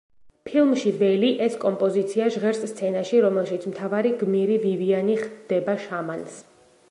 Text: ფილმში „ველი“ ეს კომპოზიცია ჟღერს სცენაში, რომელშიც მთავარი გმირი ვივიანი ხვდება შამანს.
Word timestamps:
ფილმში 0.49 0.93
„ველი“ 1.01 1.27
ეს 1.47 1.57
კომპოზიცია 1.65 2.29
ჟღერს 2.37 2.63
სცენაში, 2.71 3.21
რომელშიც 3.27 3.69
მთავარი 3.73 4.15
გმირი 4.23 4.59
ვივიანი 4.69 5.21
ხვდება 5.27 5.77
შამანს. 5.85 6.43